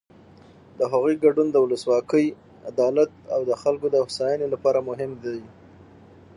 [0.77, 2.25] د هغوی ګډون د ولسواکۍ،
[2.69, 5.39] عدالت او د خلکو د هوساینې لپاره مهم دی.